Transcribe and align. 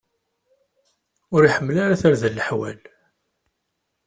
Ur 1.33 1.41
iḥemmel 1.43 1.77
ara 1.83 2.01
tarda 2.01 2.29
n 2.29 2.33
leḥwal. 2.37 2.79